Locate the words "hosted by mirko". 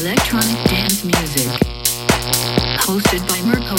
2.80-3.76